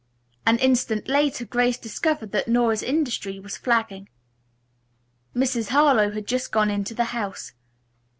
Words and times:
An 0.47 0.57
instant 0.57 1.07
later 1.07 1.45
Grace 1.45 1.77
discovered 1.77 2.31
that 2.31 2.47
Nora's 2.47 2.81
industry 2.81 3.39
was 3.39 3.55
flagging. 3.55 4.09
Mrs. 5.35 5.67
Harlowe 5.69 6.09
had 6.09 6.25
just 6.25 6.51
gone 6.51 6.71
into 6.71 6.95
the 6.95 7.03
house. 7.13 7.51